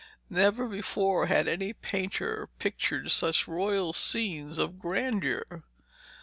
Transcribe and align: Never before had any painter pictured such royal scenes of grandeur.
Never 0.31 0.67
before 0.67 1.27
had 1.27 1.47
any 1.47 1.73
painter 1.73 2.49
pictured 2.57 3.11
such 3.11 3.47
royal 3.47 3.93
scenes 3.93 4.57
of 4.57 4.79
grandeur. 4.79 5.61